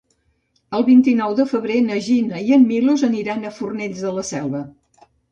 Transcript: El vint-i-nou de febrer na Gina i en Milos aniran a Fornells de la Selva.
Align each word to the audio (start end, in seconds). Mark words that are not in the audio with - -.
El 0.75 0.83
vint-i-nou 0.85 1.33
de 1.39 1.43
febrer 1.49 1.75
na 1.89 1.97
Gina 2.05 2.41
i 2.47 2.55
en 2.57 2.65
Milos 2.69 3.03
aniran 3.09 3.43
a 3.43 3.51
Fornells 3.59 4.01
de 4.07 4.15
la 4.15 4.23
Selva. 4.31 4.63